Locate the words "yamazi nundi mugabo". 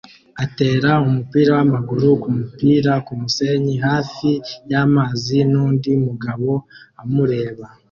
4.71-6.49